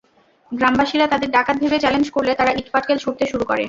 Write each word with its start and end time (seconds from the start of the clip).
গ্রামবাসীরা 0.51 1.05
তাদের 1.07 1.29
ডাকাত 1.31 1.55
ভেবে 1.59 1.77
চ্যালেঞ্জ 1.79 2.07
করলে 2.09 2.31
তারা 2.35 2.51
ইটপাটকেল 2.51 2.97
ছুড়তে 2.97 3.23
শুরু 3.25 3.43
করে। 3.45 3.59